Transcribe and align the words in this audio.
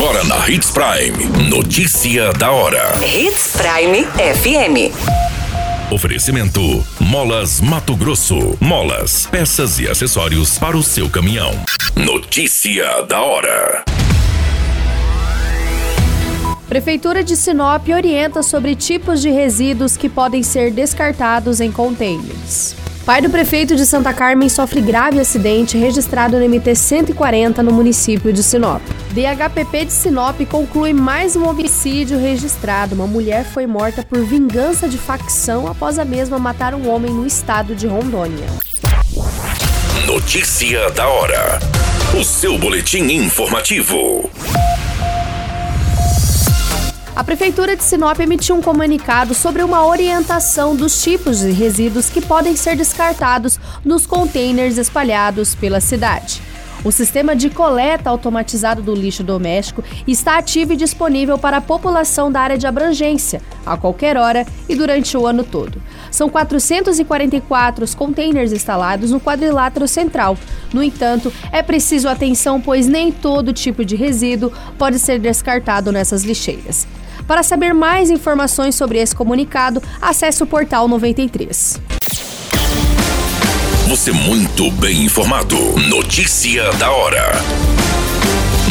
Agora 0.00 0.22
na 0.22 0.48
Hits 0.48 0.70
Prime. 0.70 1.50
Notícia 1.50 2.32
da 2.34 2.52
hora. 2.52 2.94
Hits 3.04 3.56
Prime 3.56 4.04
FM. 4.04 4.94
Oferecimento: 5.92 6.86
Molas 7.00 7.60
Mato 7.60 7.96
Grosso. 7.96 8.56
Molas, 8.60 9.26
peças 9.26 9.80
e 9.80 9.88
acessórios 9.88 10.56
para 10.56 10.76
o 10.76 10.84
seu 10.84 11.10
caminhão. 11.10 11.50
Notícia 11.96 13.02
da 13.08 13.20
hora. 13.20 13.84
Prefeitura 16.68 17.24
de 17.24 17.36
Sinop 17.36 17.88
orienta 17.88 18.40
sobre 18.44 18.76
tipos 18.76 19.20
de 19.20 19.30
resíduos 19.30 19.96
que 19.96 20.08
podem 20.08 20.44
ser 20.44 20.70
descartados 20.70 21.60
em 21.60 21.72
contêineres. 21.72 22.76
Pai 23.08 23.22
do 23.22 23.30
prefeito 23.30 23.74
de 23.74 23.86
Santa 23.86 24.12
Carmen 24.12 24.50
sofre 24.50 24.82
grave 24.82 25.18
acidente 25.18 25.78
registrado 25.78 26.38
no 26.38 26.46
MT 26.46 26.74
140 26.74 27.62
no 27.62 27.72
município 27.72 28.30
de 28.34 28.42
Sinop. 28.42 28.82
DHPP 29.12 29.86
de 29.86 29.92
Sinop 29.94 30.38
conclui 30.44 30.92
mais 30.92 31.34
um 31.34 31.48
homicídio 31.48 32.18
registrado. 32.18 32.94
Uma 32.94 33.06
mulher 33.06 33.46
foi 33.46 33.66
morta 33.66 34.02
por 34.02 34.22
vingança 34.22 34.86
de 34.86 34.98
facção 34.98 35.66
após 35.66 35.98
a 35.98 36.04
mesma 36.04 36.38
matar 36.38 36.74
um 36.74 36.86
homem 36.86 37.10
no 37.10 37.26
estado 37.26 37.74
de 37.74 37.86
Rondônia. 37.86 38.46
Notícia 40.04 40.90
da 40.90 41.08
hora. 41.08 41.58
O 42.14 42.22
seu 42.22 42.58
boletim 42.58 43.04
informativo. 43.04 44.28
A 47.18 47.24
Prefeitura 47.24 47.74
de 47.74 47.82
Sinop 47.82 48.20
emitiu 48.20 48.54
um 48.54 48.62
comunicado 48.62 49.34
sobre 49.34 49.64
uma 49.64 49.84
orientação 49.84 50.76
dos 50.76 51.02
tipos 51.02 51.40
de 51.40 51.50
resíduos 51.50 52.08
que 52.08 52.20
podem 52.20 52.54
ser 52.54 52.76
descartados 52.76 53.58
nos 53.84 54.06
containers 54.06 54.78
espalhados 54.78 55.52
pela 55.52 55.80
cidade. 55.80 56.40
O 56.84 56.92
sistema 56.92 57.34
de 57.34 57.50
coleta 57.50 58.08
automatizado 58.08 58.82
do 58.82 58.94
lixo 58.94 59.24
doméstico 59.24 59.82
está 60.06 60.38
ativo 60.38 60.74
e 60.74 60.76
disponível 60.76 61.36
para 61.36 61.56
a 61.56 61.60
população 61.60 62.30
da 62.30 62.40
área 62.40 62.56
de 62.56 62.68
abrangência, 62.68 63.42
a 63.66 63.76
qualquer 63.76 64.16
hora 64.16 64.46
e 64.68 64.76
durante 64.76 65.16
o 65.16 65.26
ano 65.26 65.42
todo. 65.42 65.82
São 66.12 66.28
444 66.28 67.82
os 67.82 67.96
containers 67.96 68.52
instalados 68.52 69.10
no 69.10 69.20
quadrilátero 69.20 69.88
central. 69.88 70.38
No 70.72 70.84
entanto, 70.84 71.32
é 71.50 71.64
preciso 71.64 72.08
atenção, 72.08 72.60
pois 72.60 72.86
nem 72.86 73.10
todo 73.10 73.52
tipo 73.52 73.84
de 73.84 73.96
resíduo 73.96 74.52
pode 74.78 75.00
ser 75.00 75.18
descartado 75.18 75.90
nessas 75.90 76.22
lixeiras. 76.22 76.86
Para 77.28 77.42
saber 77.42 77.74
mais 77.74 78.08
informações 78.08 78.74
sobre 78.74 78.98
esse 78.98 79.14
comunicado, 79.14 79.82
acesse 80.00 80.42
o 80.42 80.46
portal 80.46 80.88
93. 80.88 81.78
Você 83.86 84.12
muito 84.12 84.70
bem 84.70 85.04
informado. 85.04 85.54
Notícia 85.90 86.72
da 86.78 86.90
hora. 86.90 87.32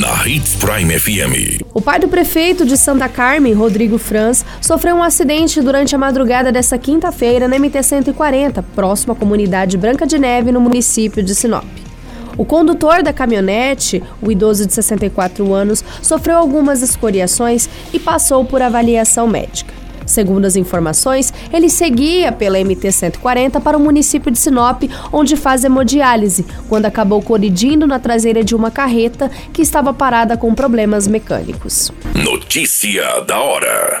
Na 0.00 0.26
Hits 0.26 0.54
Prime 0.54 0.98
FM. 0.98 1.62
O 1.74 1.82
pai 1.82 1.98
do 1.98 2.08
prefeito 2.08 2.64
de 2.64 2.78
Santa 2.78 3.06
Carmen, 3.06 3.52
Rodrigo 3.52 3.98
Franz, 3.98 4.46
sofreu 4.62 4.96
um 4.96 5.02
acidente 5.02 5.60
durante 5.60 5.94
a 5.94 5.98
madrugada 5.98 6.50
desta 6.50 6.78
quinta-feira 6.78 7.46
na 7.48 7.56
MT-140, 7.58 8.64
próximo 8.74 9.12
à 9.12 9.16
comunidade 9.16 9.76
Branca 9.76 10.06
de 10.06 10.18
Neve, 10.18 10.52
no 10.52 10.60
município 10.60 11.22
de 11.22 11.34
Sinop. 11.34 11.87
O 12.38 12.44
condutor 12.44 13.02
da 13.02 13.12
caminhonete, 13.12 14.00
o 14.22 14.30
idoso 14.30 14.64
de 14.64 14.72
64 14.72 15.52
anos, 15.52 15.84
sofreu 16.00 16.36
algumas 16.36 16.82
escoriações 16.82 17.68
e 17.92 17.98
passou 17.98 18.44
por 18.44 18.62
avaliação 18.62 19.26
médica. 19.26 19.74
Segundo 20.06 20.46
as 20.46 20.56
informações, 20.56 21.34
ele 21.52 21.68
seguia 21.68 22.32
pela 22.32 22.56
MT-140 22.58 23.60
para 23.60 23.76
o 23.76 23.80
município 23.80 24.30
de 24.30 24.38
Sinop, 24.38 24.84
onde 25.12 25.36
faz 25.36 25.64
hemodiálise, 25.64 26.46
quando 26.68 26.86
acabou 26.86 27.20
colidindo 27.20 27.86
na 27.86 27.98
traseira 27.98 28.42
de 28.42 28.54
uma 28.54 28.70
carreta 28.70 29.30
que 29.52 29.60
estava 29.60 29.92
parada 29.92 30.36
com 30.36 30.54
problemas 30.54 31.06
mecânicos. 31.06 31.92
Notícia 32.14 33.20
da 33.26 33.38
hora. 33.38 34.00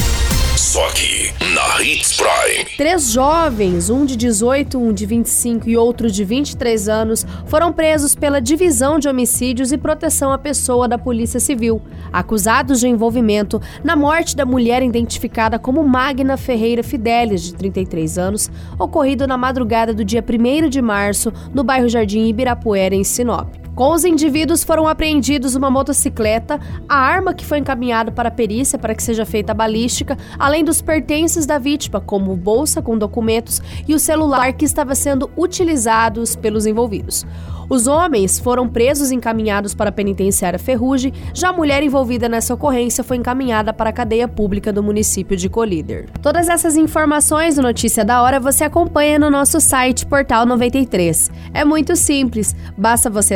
Só 0.71 0.87
aqui, 0.87 1.33
na 1.53 1.83
Hits 1.83 2.15
Prime. 2.15 2.63
Três 2.77 3.11
jovens, 3.11 3.89
um 3.89 4.05
de 4.05 4.15
18, 4.15 4.79
um 4.79 4.93
de 4.93 5.05
25 5.05 5.67
e 5.67 5.75
outro 5.75 6.09
de 6.09 6.23
23 6.23 6.87
anos, 6.87 7.25
foram 7.45 7.73
presos 7.73 8.15
pela 8.15 8.39
Divisão 8.39 8.97
de 8.97 9.09
Homicídios 9.09 9.73
e 9.73 9.77
Proteção 9.77 10.31
à 10.31 10.37
Pessoa 10.37 10.87
da 10.87 10.97
Polícia 10.97 11.41
Civil, 11.41 11.81
acusados 12.13 12.79
de 12.79 12.87
envolvimento 12.87 13.61
na 13.83 13.97
morte 13.97 14.33
da 14.33 14.45
mulher 14.45 14.81
identificada 14.81 15.59
como 15.59 15.83
Magna 15.83 16.37
Ferreira 16.37 16.83
Fidelis, 16.83 17.41
de 17.43 17.53
33 17.53 18.17
anos, 18.17 18.49
ocorrido 18.79 19.27
na 19.27 19.37
madrugada 19.37 19.93
do 19.93 20.05
dia 20.05 20.23
1 20.23 20.69
de 20.69 20.81
março, 20.81 21.33
no 21.53 21.65
bairro 21.65 21.89
Jardim 21.89 22.29
Ibirapuera, 22.29 22.95
em 22.95 23.03
Sinop. 23.03 23.60
Com 23.75 23.93
os 23.93 24.03
indivíduos 24.03 24.63
foram 24.63 24.87
apreendidos 24.87 25.55
uma 25.55 25.71
motocicleta, 25.71 26.59
a 26.87 26.95
arma 26.95 27.33
que 27.33 27.45
foi 27.45 27.59
encaminhada 27.59 28.11
para 28.11 28.27
a 28.27 28.31
perícia 28.31 28.77
para 28.77 28.93
que 28.93 29.01
seja 29.01 29.25
feita 29.25 29.53
a 29.53 29.55
balística, 29.55 30.17
além 30.37 30.63
dos 30.63 30.81
pertences 30.81 31.45
da 31.45 31.57
vítima, 31.57 32.01
como 32.01 32.35
bolsa 32.35 32.81
com 32.81 32.97
documentos 32.97 33.61
e 33.87 33.95
o 33.95 33.99
celular 33.99 34.53
que 34.53 34.65
estava 34.65 34.93
sendo 34.93 35.31
utilizados 35.37 36.35
pelos 36.35 36.65
envolvidos. 36.65 37.25
Os 37.71 37.87
homens 37.87 38.37
foram 38.37 38.67
presos 38.67 39.11
e 39.11 39.15
encaminhados 39.15 39.73
para 39.73 39.91
a 39.91 39.93
penitenciária 39.93 40.59
Ferrugem, 40.59 41.13
já 41.33 41.51
a 41.51 41.53
mulher 41.53 41.81
envolvida 41.81 42.27
nessa 42.27 42.53
ocorrência 42.53 43.01
foi 43.01 43.15
encaminhada 43.15 43.71
para 43.71 43.91
a 43.91 43.93
cadeia 43.93 44.27
pública 44.27 44.73
do 44.73 44.83
município 44.83 45.37
de 45.37 45.47
Colíder. 45.47 46.09
Todas 46.21 46.49
essas 46.49 46.75
informações 46.75 47.55
do 47.55 47.61
Notícia 47.61 48.03
da 48.03 48.21
Hora 48.21 48.41
você 48.41 48.65
acompanha 48.65 49.17
no 49.17 49.29
nosso 49.29 49.61
site 49.61 50.05
Portal 50.05 50.45
93. 50.45 51.31
É 51.53 51.63
muito 51.63 51.95
simples, 51.95 52.53
basta 52.77 53.09
você 53.09 53.35